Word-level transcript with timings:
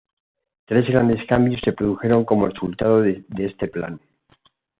Tres 0.65 0.87
grandes 0.87 1.23
cambios 1.27 1.61
se 1.63 1.73
produjeron 1.73 2.25
como 2.25 2.47
resultado 2.47 3.01
de 3.03 3.23
este 3.37 3.67
plan. 3.67 4.01